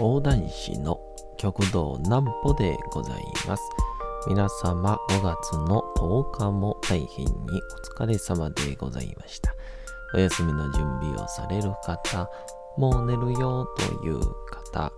[0.00, 0.98] 講談師の
[1.36, 3.62] 極道南歩でございます。
[4.26, 7.32] 皆様5月の10日も大変に
[8.00, 9.54] お疲れ様でございました。
[10.14, 12.30] お休みの準備をされる方、
[12.78, 14.90] もう寝るよという方、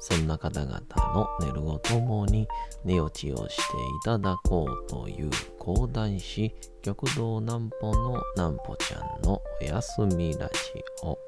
[0.00, 0.80] そんな方々
[1.14, 2.48] の寝るをともに
[2.84, 3.64] 寝落ちをしてい
[4.04, 10.52] ただこうという講談師極道南歩の南歩ちゃんのお休みラジ
[11.04, 11.27] オ。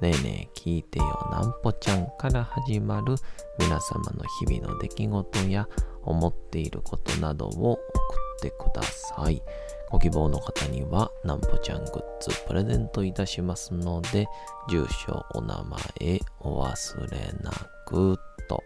[0.00, 3.14] ねえねえ聞いてよなんぽちゃんから始まる
[3.58, 5.66] 皆様の日々の出来事や
[6.02, 9.42] 思っていることなどを送ってください。
[9.90, 14.26] ご希望の方にはなんぽちゃんグッズプレゼントいたしますので、
[14.68, 17.50] 住所、お名前お忘れな
[17.86, 18.62] くと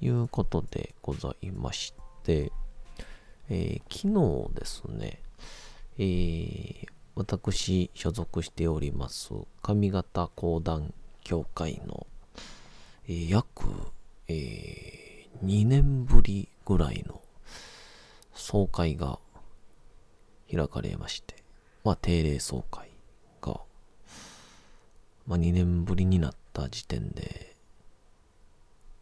[0.00, 1.92] いうことでございまし
[2.22, 2.50] て、
[3.50, 4.08] えー昨
[4.48, 5.20] 日ですね、
[5.98, 12.06] えー私所属しております上方講談協会の、
[13.08, 13.64] えー約、
[14.28, 17.20] え2年ぶりぐらいの
[18.34, 19.18] 総会が
[20.48, 21.34] 開かれまして、
[21.82, 22.88] まあ定例総会
[23.42, 23.62] が、
[25.26, 27.56] まあ2年ぶりになった時点で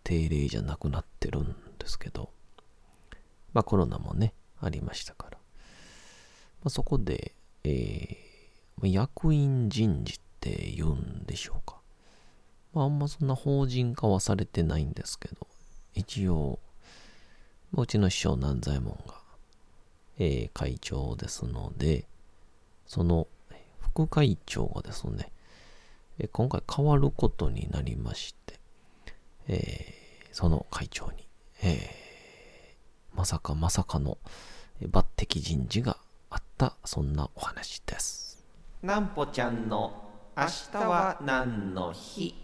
[0.05, 2.31] 定例じゃなくなってるんですけど、
[3.53, 7.36] まあコロナもね、ありましたから、まあ、そこで、
[7.67, 8.27] えー
[8.83, 11.81] 役員人事って言うんでしょうか。
[12.75, 15.47] まあ、んまそんな法人化はされてないんですけど、
[15.95, 16.59] 一応、
[17.73, 19.15] うちの師匠南左衛門が、
[20.19, 22.07] えー会長ですので、
[22.87, 23.27] その
[23.81, 25.33] 副会長がですね、
[26.33, 28.61] 今回変わることになりまして、
[29.49, 29.97] えー
[30.33, 31.27] その会長に、
[31.63, 32.77] え
[33.15, 34.19] まさかまさかの
[34.83, 35.97] 抜擢人事が
[36.57, 38.43] った、そんなお話です。
[38.83, 42.35] なんぽちゃんの明日は何の日？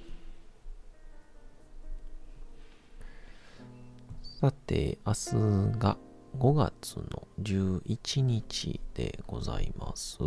[4.40, 5.96] さて、明日が
[6.38, 10.18] 5月の11日でございます。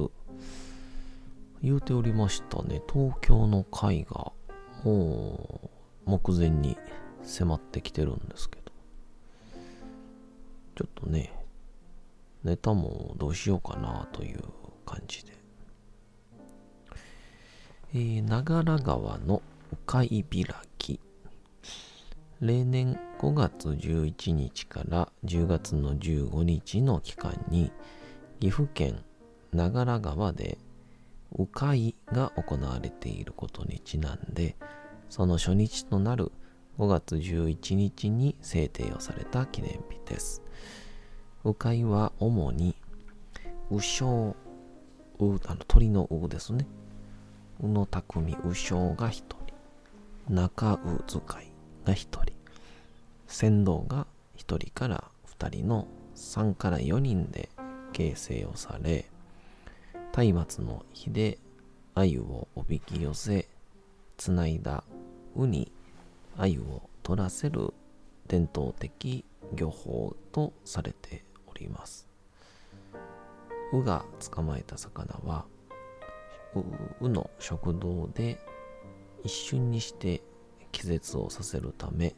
[1.62, 4.32] 言うておりましたね、東京の会が
[4.84, 5.70] も
[6.08, 6.78] う目前に
[7.24, 8.72] 迫ってきてるんですけど、
[10.76, 11.34] ちょっとね、
[12.46, 14.40] ネタもどうしようかなという
[14.86, 15.34] 感じで。
[17.94, 19.42] えー、長良川の
[19.88, 21.00] 鵜飼開き。
[22.42, 27.72] 例年5月11日から10月の15日の期間に
[28.40, 29.04] 岐阜県
[29.52, 30.60] 長良川で
[31.32, 34.56] 鵜飼が行われていることにちなんで
[35.10, 36.32] その初日となる
[36.78, 40.45] 5月11日に制定をされた記念日です。
[41.46, 42.74] 鵜飼は主に
[43.70, 44.36] 鵜匠、
[45.20, 46.66] 鵜あの鳥の鵜ですね。
[47.62, 49.24] 鵜の匠鵜匠が一
[50.28, 51.52] 人、中鵜使い
[51.86, 52.34] が一人、
[53.28, 57.50] 船頭が一人から二人の3から4人で
[57.94, 59.06] 形成をされ、
[60.34, 61.38] 松明の火で
[61.94, 63.48] 鮎をおびき寄せ、
[64.18, 64.84] つないだ
[65.36, 65.72] 鵜に
[66.38, 67.72] 鮎を取らせる
[68.28, 69.24] 伝統的
[69.54, 71.25] 漁法とされてお
[71.56, 72.08] ります。
[73.72, 75.46] 鵜が捕まえた魚は、
[77.02, 78.40] うの食道で
[79.24, 80.22] 一瞬にして
[80.72, 82.16] 気絶をさせるため、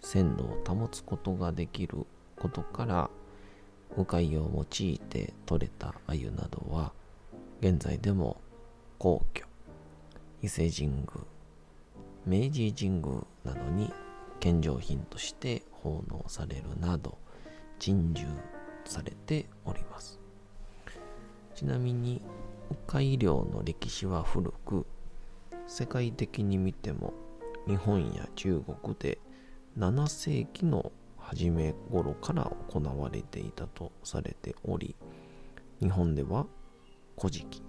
[0.00, 2.06] 鮮度を保つことができる
[2.36, 3.10] ことから、
[3.96, 6.92] 鵜飼を用いて取れた鮎などは、
[7.60, 8.40] 現在でも
[8.98, 9.44] 皇居、
[10.42, 11.06] 伊勢神宮、
[12.26, 13.92] 明治神宮などに
[14.40, 17.18] 献上品として奉納されるなど
[17.82, 18.28] 珍重
[18.84, 20.20] されております。
[21.56, 22.22] ちなみに
[22.70, 24.86] 鵜飼漁の歴史は古く
[25.66, 27.12] 世界的に見ても
[27.66, 29.18] 日本や中国で
[29.76, 34.94] 7世紀の初め頃から行われていたとされており
[35.80, 36.46] 日本では
[37.18, 37.64] 古事記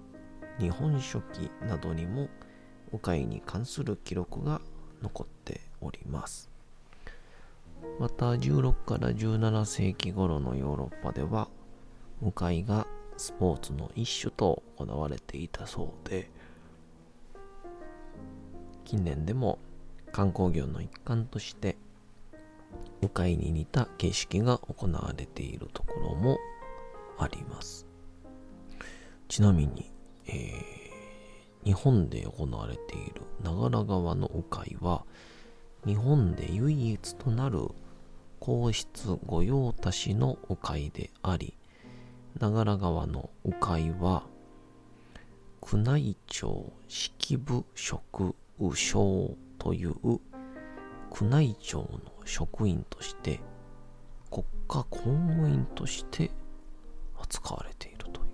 [0.59, 2.29] 日本書紀などにも
[2.91, 4.61] 鵜飼に関する記録が
[5.01, 6.52] 残っております。
[7.99, 11.49] また16から17世紀頃のヨーロッパでは
[12.21, 12.87] 鵜飼が
[13.17, 16.29] スポーツの一種と行われていたそうで
[18.83, 19.59] 近年でも
[20.11, 21.77] 観光業の一環として
[23.01, 26.37] 鵜飼に似た形式が行われているところも
[27.17, 27.85] あります。
[29.27, 29.91] ちなみに、
[30.27, 35.05] えー、日本で行われている長良川の鵜飼は
[35.85, 37.67] 日本で唯一となる
[38.39, 41.53] 皇室御用達の鵜飼であり
[42.39, 44.23] 長良川の鵜飼は
[45.71, 49.95] 宮内庁式部職務省という
[51.21, 53.41] 宮内庁の職員として
[54.31, 56.31] 国家公務員として
[57.19, 58.27] 扱われているという。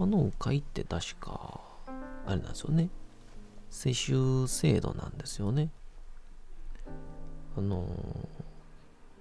[0.00, 1.60] あの鵜飼って確か
[2.26, 2.88] あれなんですよね。
[3.74, 5.68] 世襲制度なんですよね。
[7.58, 7.84] あの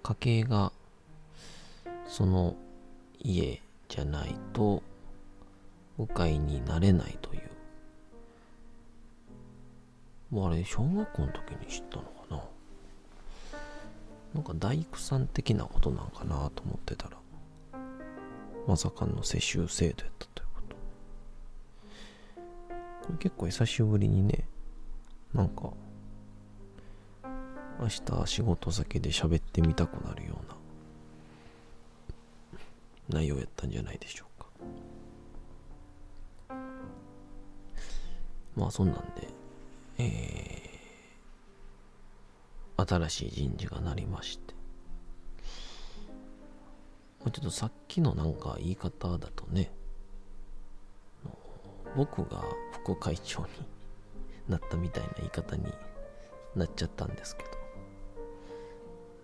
[0.04, 0.72] 家計が
[2.08, 2.56] その
[3.20, 4.84] 家じゃないと
[5.98, 7.42] 鵜飼になれないという。
[10.30, 12.44] もうあれ小学校の時に知ったのかな。
[14.36, 17.18] なんか大工さん的なことなんかなと思ってたら
[18.68, 20.28] まさかの世襲制度やった
[23.04, 24.48] これ結構久しぶりにね
[25.34, 25.72] なんか
[27.80, 30.40] 明日仕事先で喋ってみたくなるよ
[33.10, 34.48] うな内容やったんじゃないでしょうか。
[38.56, 39.28] まあそんなんで
[39.98, 44.54] えー、新しい人事がなりまして、
[47.24, 49.72] ちょっとさっきのなんか言い方だとね、
[51.96, 53.48] 僕が副会長に
[54.48, 55.64] なったみたいな言い方に
[56.56, 57.50] なっちゃったんですけど、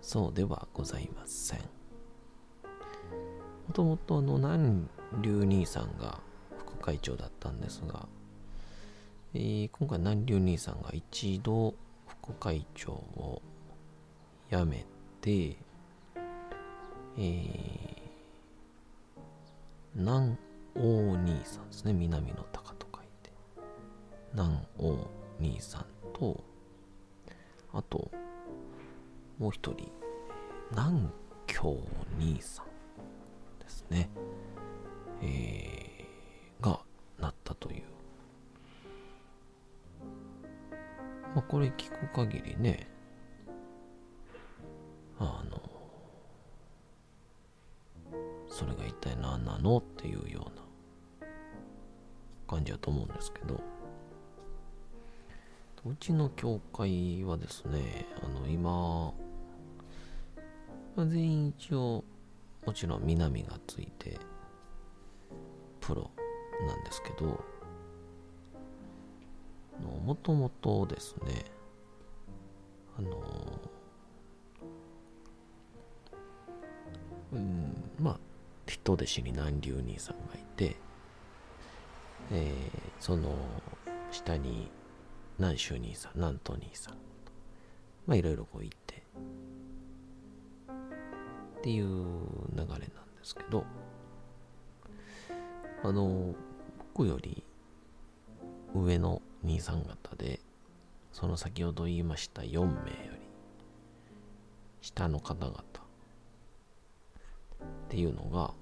[0.01, 1.60] そうではございません。
[1.60, 1.66] も
[3.74, 4.88] ともとあの南
[5.21, 6.19] 流兄さんが
[6.57, 8.07] 副会長だったんですが、
[9.33, 11.75] えー、今回南流兄さんが一度
[12.07, 13.42] 副会長を
[14.51, 14.86] 辞め
[15.22, 15.57] て、
[17.18, 18.01] えー、
[19.95, 20.38] 南
[20.75, 21.94] 王兄さんですね。
[21.94, 22.45] 南の。
[24.33, 25.07] 南王
[25.39, 26.43] 兄さんと、
[27.73, 28.11] あと、
[29.37, 29.91] もう一人、
[30.71, 31.09] 南
[31.47, 31.77] 京
[32.17, 32.65] 兄さん
[33.59, 34.09] ですね。
[35.21, 36.79] えー、が
[37.19, 37.83] なったという
[41.35, 42.87] まあ、これ聞く限りね、
[45.19, 45.61] あの、
[48.47, 50.55] それが一体何なのっていうよう
[51.21, 51.27] な
[52.47, 53.61] 感じだと思うんですけど、
[55.85, 59.13] うちの教会はですね、あの、今、
[60.97, 62.03] 全員一応、
[62.65, 64.19] もちろん南がついて、
[65.79, 66.11] プロ
[66.67, 67.43] なんですけど、
[70.05, 71.45] もともとですね、
[72.97, 73.59] あの
[77.31, 78.19] うん、まあ、
[78.67, 80.75] 人弟子に南流兄さんがいて、
[82.31, 83.33] えー、その
[84.11, 84.69] 下に
[85.39, 86.95] 南州兄さん、南都兄さん、
[88.06, 89.03] まあいろいろこういて、
[91.60, 92.88] っていう流れなんで
[93.24, 93.63] すけど、
[95.81, 96.36] あの、
[96.93, 97.41] 僕より
[98.75, 100.41] 上の兄さん方で、
[101.13, 102.75] その先ほど言いました4名よ
[103.13, 103.19] り、
[104.81, 105.62] 下の方々っ
[107.88, 108.53] ていうのが、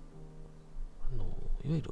[1.11, 1.25] あの、
[1.65, 1.91] いわゆる、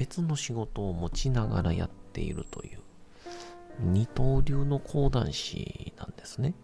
[0.00, 2.78] 別の仕事を持ちながらやっているという、
[3.80, 6.54] 二刀流の講談師なんですね。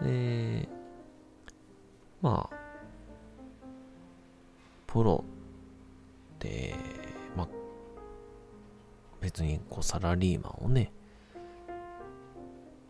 [0.00, 0.68] で、
[2.20, 2.56] まあ、
[4.86, 5.24] プロ
[6.36, 6.76] って、
[9.20, 10.92] 別にこうサラリーマンをね、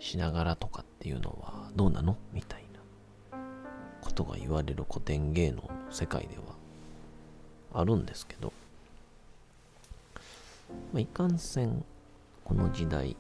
[0.01, 2.65] しながらとかっていうのはどうなのみたい
[3.31, 3.39] な
[4.03, 6.43] ことが言われる古典芸能の世界では
[7.73, 8.53] あるんですけど、
[10.93, 11.85] まあ、いかんせん
[12.45, 13.17] この時代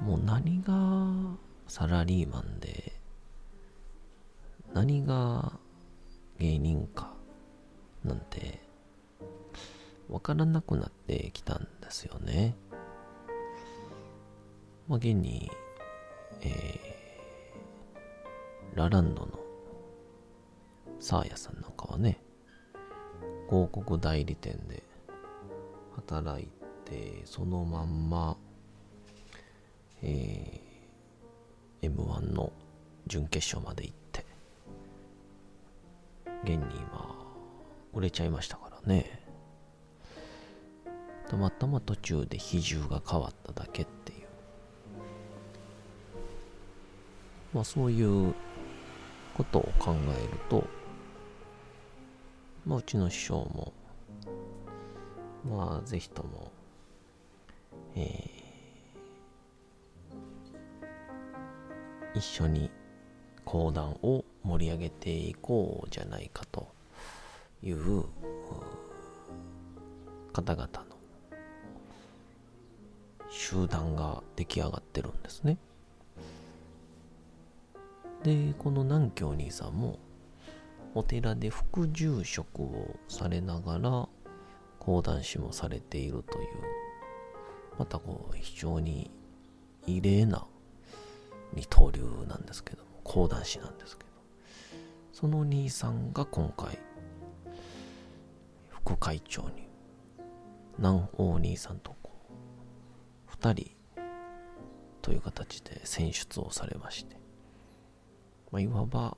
[0.00, 2.92] もう何がサラリーマンで
[4.74, 5.52] 何が
[6.38, 7.14] 芸人か
[8.04, 8.60] なんて
[10.08, 12.56] わからなくなってきたんですよね。
[14.88, 15.48] まあ、現に、
[16.40, 19.38] えー、ラランドの
[20.98, 22.20] サーヤさんなんかはね、
[23.48, 24.82] 広告代理店で
[25.96, 26.48] 働い
[26.84, 28.36] て、そのまんま、
[30.02, 32.52] えー、M1 の
[33.06, 34.24] 準決勝まで行って、
[36.44, 37.16] 現に今、
[37.92, 39.20] 売れちゃいましたからね。
[41.28, 44.26] たまたま途中で比重が変わっただけっていう。
[47.54, 48.34] まあそういう
[49.34, 50.64] ことを考えると、
[52.66, 53.72] まあうちの師匠も、
[55.48, 56.50] まあぜひとも、
[57.96, 62.70] えー、一緒に
[63.44, 66.68] 講談を盛り上げていこうじゃないかと
[67.62, 68.04] いう
[70.32, 70.84] 方々の
[73.28, 75.58] 集団が出来上がってるんですね。
[78.22, 79.98] で、この南京兄さんも
[80.94, 84.08] お寺で副住職をされながら
[84.80, 86.46] 講談師もされているという
[87.78, 89.10] またこう非常に
[89.86, 90.46] 異例な
[91.52, 94.10] 二刀流なんですけども講談師なんですけど
[95.12, 96.78] その兄さんが今回
[98.68, 99.68] 副会長に
[100.78, 102.12] 南王兄さんとこ
[103.28, 103.70] う2人
[105.02, 107.16] という形で選出をされまして、
[108.50, 109.16] まあ、いわば、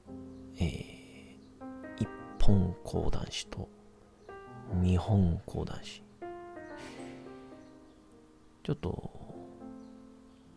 [0.59, 2.09] えー、一
[2.41, 3.69] 本講談師と
[4.83, 6.03] 日本講談師
[8.63, 9.11] ちょっと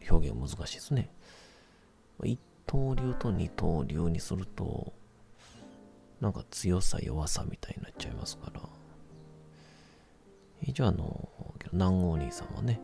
[0.10, 1.10] 表現難しいですね。
[2.24, 4.94] 一刀流と二刀流にすると
[6.22, 8.62] なんか強さ弱さみたいになっちゃいますから。
[10.62, 11.30] 一応あの
[11.74, 12.80] 南郷兄さんはね、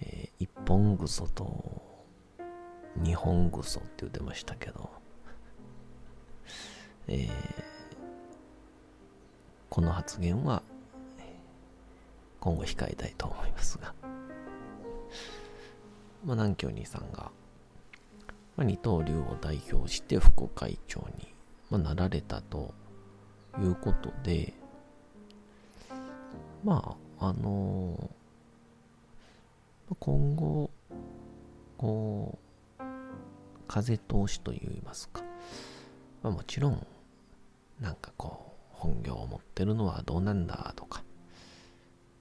[0.00, 1.82] えー、一本ぐそと
[2.96, 4.90] 二本ぐそって言ってましたけど。
[7.06, 7.30] えー、
[9.74, 10.62] この発言は
[12.38, 13.92] 今後控えたいと思いますが、
[16.24, 17.32] まあ、南京兄さんが、
[18.56, 21.26] まあ、二刀流を代表して副会長に、
[21.70, 22.72] まあ、なられたと
[23.58, 24.52] いうことで、
[26.62, 30.70] まあ、あのー、今後、
[31.78, 32.38] こ
[32.78, 32.82] う、
[33.66, 35.24] 風通しといいますか、
[36.22, 36.86] まあ、もちろん、
[37.80, 38.53] なんかこう、
[38.84, 41.02] 本業を持ってるのはどうなんだとか、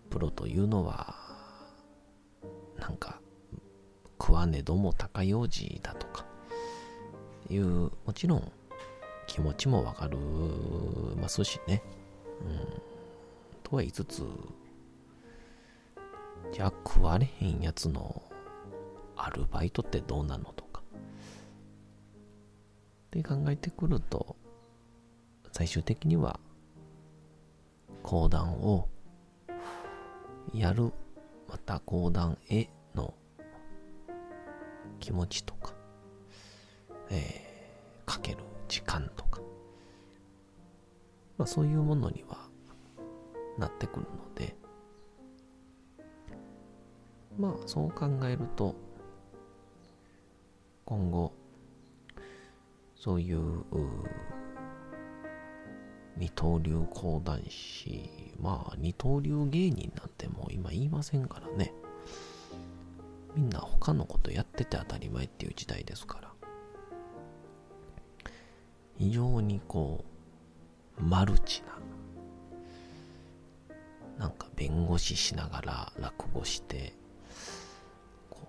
[0.09, 1.13] プロというのは、
[2.79, 3.19] なんか、
[4.17, 6.25] 食わねども高用事だとか、
[7.49, 8.51] いう、もちろん
[9.27, 10.17] 気持ちもわかる
[11.17, 11.83] ますしね。
[12.39, 12.81] うん。
[13.61, 14.23] とは言いつつ、
[16.53, 18.23] じゃあ食われへんやつの
[19.17, 20.81] アルバイトってどうなのとか。
[23.07, 24.37] って考えてくると、
[25.51, 26.39] 最終的には
[28.03, 28.89] 講談を
[30.53, 30.91] やる、
[31.49, 33.13] また講談への
[34.99, 35.73] 気持ちとか、
[37.09, 39.41] えー、かける時間とか、
[41.37, 42.49] まあそういうものには
[43.57, 44.55] なってくるので、
[47.39, 48.75] まあそう考えると、
[50.85, 51.33] 今後、
[52.95, 53.63] そういう
[56.23, 61.73] 二刀流講談師、まあ二刀流芸人なんてもう今言いませんからね。
[63.35, 66.31] みんな他のことやってて当たり前っていう時代ですから。
[68.97, 70.05] 非常にこ
[70.97, 71.61] う、マルチ
[74.17, 76.93] な、なんか弁護士しながら落語して、
[78.29, 78.47] こ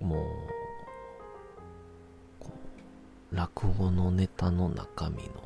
[0.00, 0.26] うもう、
[2.38, 2.52] こ
[3.32, 5.45] う落語のネタの中身の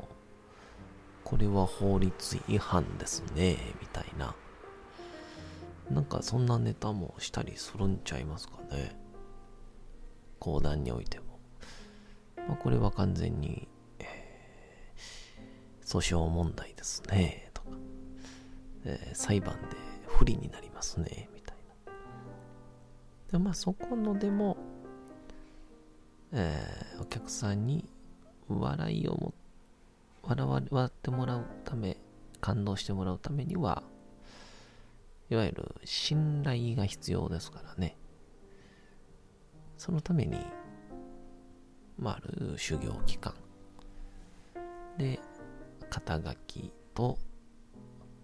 [1.31, 4.35] これは法律違反ですね、みたいな。
[5.89, 8.93] なんかそんなネタもしたりするんちゃいますかね。
[10.39, 11.39] 講談においても。
[12.49, 13.69] まあ、これは完全に、
[13.99, 17.69] えー、訴訟問題ですね、とか、
[18.83, 21.93] えー、裁判で不利になりますね、みたいな。
[23.31, 24.57] でまあそこのでも、
[26.33, 27.85] えー、お客さんに
[28.49, 29.40] 笑いを持って
[30.23, 31.97] 笑わってもらうため、
[32.39, 33.83] 感動してもらうためには、
[35.29, 37.97] いわゆる信頼が必要ですからね。
[39.77, 40.37] そのために、
[41.97, 43.33] まあ、ある修行期間。
[44.97, 45.19] で、
[45.89, 47.17] 肩書きと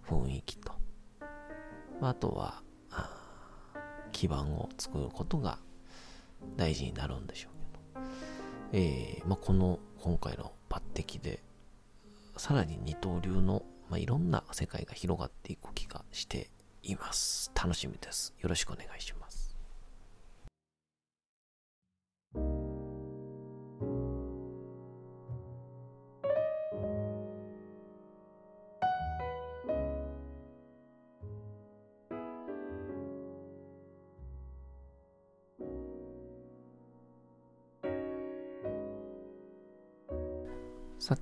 [0.06, 0.74] 雰囲気と、
[2.02, 2.62] あとは、
[4.12, 5.60] 基盤を作ることが
[6.56, 7.52] 大事になるんでしょう
[7.94, 8.06] けど、
[8.74, 11.44] えーまあ、この今回の抜擢で
[12.38, 16.50] さらに二刀流の、まあ、いろんな世界が広がっていく気がして
[16.84, 17.52] います。
[17.56, 18.34] 楽しみです。
[18.40, 19.17] よろしくお願いします。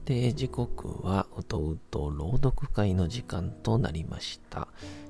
[0.05, 4.67] さて、時刻はうとうと朗読会の時間となりました。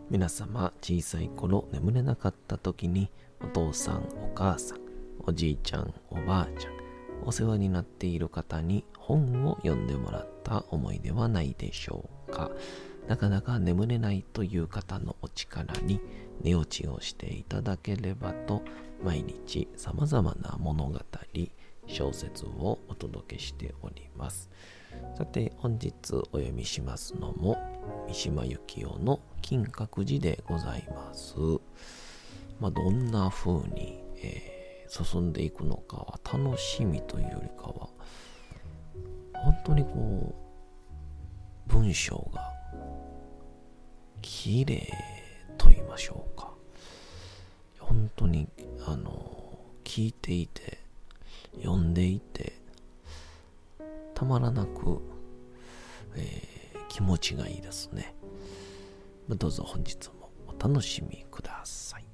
[0.09, 3.11] 皆様、小さい頃眠れなかった時に、
[3.43, 4.79] お父さん、お母さん、
[5.19, 6.73] おじいちゃん、おばあちゃん、
[7.25, 12.51] お世話になっている方に本を読んでもらった思いではないでしょうか。
[13.09, 15.99] なかなか眠れないという方のお力に
[16.41, 18.61] 寝落ちをしていただければと、
[19.03, 21.01] 毎日様々な物語、
[21.87, 24.49] 小説をお届けしております。
[25.17, 27.57] さて、本日お読みしますのも、
[28.07, 31.35] 三島由紀夫の金閣寺でございます。
[32.59, 37.89] まあ、どんな風に、えー、進んでいくのかは楽しみというよりかは、
[39.33, 40.35] 本当にこ
[41.67, 42.51] う、文章が
[44.21, 44.87] 綺麗
[45.57, 46.53] と言いましょうか。
[47.79, 48.47] 本当に、
[48.87, 50.84] あの、聞いていて、
[51.61, 52.61] 読んでいて
[54.13, 55.01] たまらなく、
[56.15, 58.15] えー、気持ちがいいですね。
[59.27, 62.05] どうぞ本日もお楽しみください。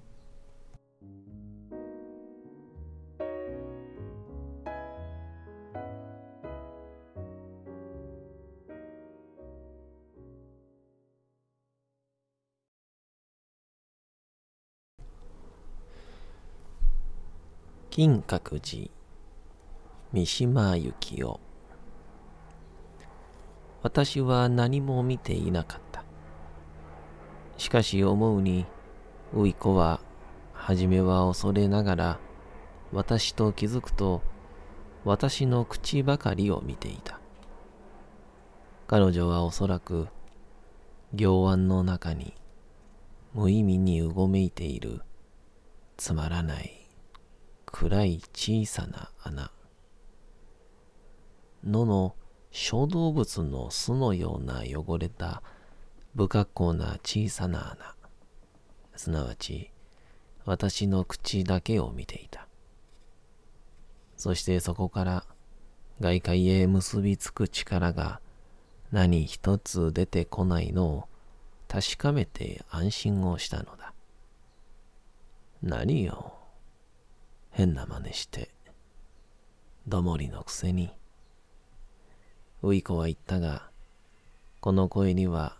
[17.91, 18.89] 金閣寺
[20.13, 21.39] 三島由紀夫
[23.81, 26.03] 私は何も見ていなかった。
[27.55, 28.65] しかし思うに、
[29.33, 30.01] ウイコは、
[30.51, 32.19] はじめは恐れながら、
[32.91, 34.21] 私と気づくと、
[35.05, 37.21] 私の口ばかりを見ていた。
[38.87, 40.09] 彼女はおそらく、
[41.13, 42.33] 行腕の中に、
[43.33, 45.03] 無意味にうごめいている、
[45.95, 46.85] つまらない、
[47.65, 49.51] 暗い小さな穴。
[51.65, 52.15] 野の
[52.51, 55.41] 小動物の巣のような汚れた
[56.15, 57.95] 不格好な小さな穴、
[58.95, 59.71] すなわち
[60.45, 62.47] 私の口だけを見ていた。
[64.17, 65.25] そしてそこから
[66.00, 68.21] 外界へ結びつく力が
[68.91, 71.03] 何一つ出てこないのを
[71.67, 73.93] 確かめて安心をしたのだ。
[75.63, 76.33] 何よ。
[77.51, 78.50] 変な真似して。
[79.87, 80.91] どもりのくせに。
[82.63, 83.69] ウイコは言ったが、
[84.59, 85.57] この声には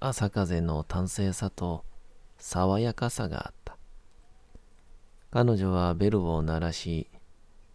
[0.00, 1.84] 朝風の淡静さと
[2.38, 3.76] 爽やかさがあった。
[5.30, 7.08] 彼女はベルを鳴らし、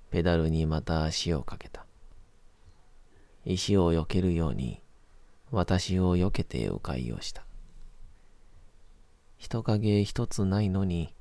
[0.09, 1.85] ペダルにまた足をかけた。
[3.45, 4.81] 石を避けるように
[5.51, 7.45] 私を避けて迂回をした。
[9.37, 11.15] 人影一つないのに、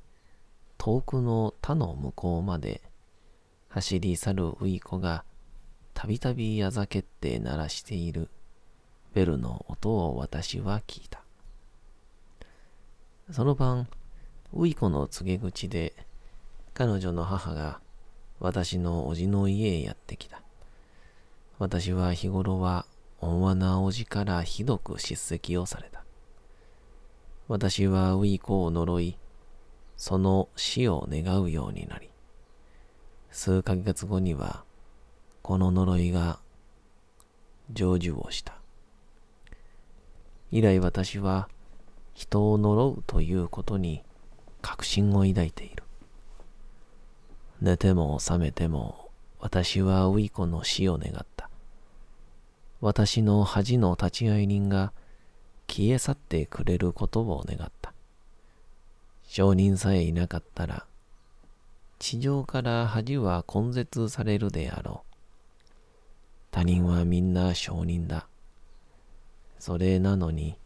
[0.77, 2.81] 遠くの他の向こうまで
[3.69, 5.23] 走り去るウイコが
[5.93, 8.29] たびたびあざけって鳴らしている
[9.13, 11.21] ベルの音を私は聞いた。
[13.31, 13.87] その晩、
[14.53, 15.93] ウイコの告げ口で
[16.73, 17.79] 彼女の母が
[18.39, 20.41] 私の叔父の家へやってきた。
[21.59, 22.85] 私は日頃は
[23.19, 26.03] 温和な叔父からひどく叱責をされた。
[27.47, 29.17] 私はウイコを呪い、
[29.95, 32.09] その死を願うようになり、
[33.29, 34.63] 数ヶ月後には
[35.41, 36.39] この呪いが
[37.73, 38.55] 成就をした。
[40.51, 41.49] 以来私は
[42.13, 44.03] 人を呪うということに
[44.61, 45.83] 確信を抱いている。
[47.61, 51.49] 寝ても覚めても私はウイコの死を願った。
[52.81, 54.91] 私の恥の立ち会人が
[55.67, 57.93] 消え去ってくれることを願った。
[59.23, 60.85] 証人さえいなかったら
[61.99, 65.10] 地上から恥は根絶されるであろう。
[66.51, 68.27] 他人はみんな証人だ。
[69.57, 70.57] それなのに、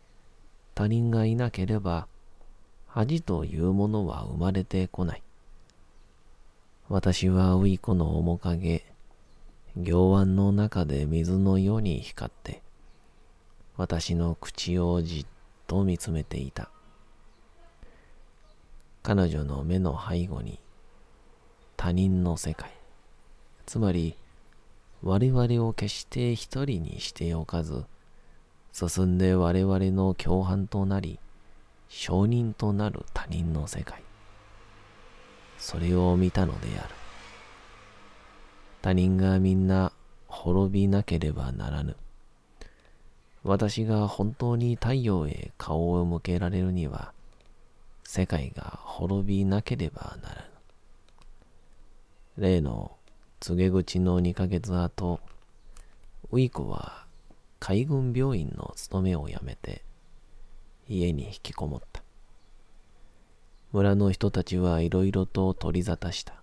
[0.73, 2.07] 他人がいなければ、
[2.87, 5.23] 恥というものは生まれてこない。
[6.89, 8.83] 私はウイコの面影、
[9.77, 12.63] 行腕の中で水のように光って、
[13.77, 15.25] 私の口をじっ
[15.67, 16.71] と見つめていた。
[19.03, 20.59] 彼女の目の背後に
[21.77, 22.71] 他人の世界、
[23.65, 24.17] つまり
[25.05, 27.83] 我々を決して一人にしておかず、
[28.73, 31.19] 進んで我々の共犯となり、
[31.89, 34.01] 証人となる他人の世界。
[35.59, 36.95] それを見たのである。
[38.81, 39.91] 他人がみんな
[40.27, 41.95] 滅びなければならぬ。
[43.43, 47.13] 私が本当に太陽へ顔を向けられるには、
[48.03, 50.35] 世界が滅びなければなら
[52.37, 52.43] ぬ。
[52.43, 52.97] 例の
[53.39, 55.19] 告げ口の2ヶ月後、
[56.31, 57.05] ウィコは
[57.59, 59.83] 海軍病院の勤めを辞めて
[60.87, 62.01] 家に引きこもった。
[63.71, 66.41] 村の人たちはいろいろと取り沙汰した。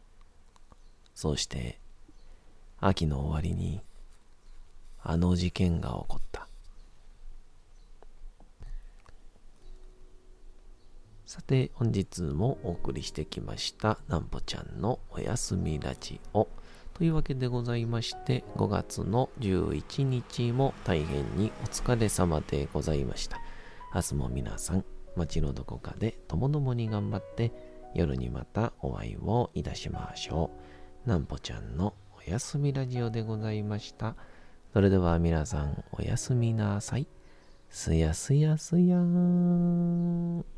[1.14, 1.78] そうして
[2.78, 3.80] 秋の終わりに
[5.02, 6.46] あの事件が起こった。
[11.26, 16.46] さて、本日もお送りしてきました、なんぽちゃんのおやすみラジオ。
[17.02, 23.40] というわけでございまして、5月の11日も大変にお疲れ様でございました。
[23.92, 24.84] 明日も皆さん、
[25.16, 27.52] 街のどこかでともどもに頑張って、
[27.92, 30.52] 夜にまたお会いをいたしましょ
[31.04, 31.08] う。
[31.08, 34.14] なんぽちゃんのおやすみラジオでございました。
[34.72, 37.08] それでは皆さん、おやすみなさい。
[37.68, 40.51] すやすやすやーん。